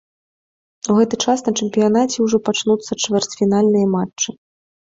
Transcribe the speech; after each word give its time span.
У 0.93 0.95
гэты 0.99 1.19
час 1.25 1.43
на 1.49 1.53
чэмпіянаце 1.65 2.17
ўжо 2.29 2.37
пачнуцца 2.49 2.91
чвэрцьфінальныя 3.07 3.87
матчы. 3.95 4.29